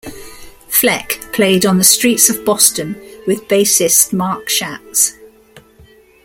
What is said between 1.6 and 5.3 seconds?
on the streets of Boston with bassist Mark Schatz.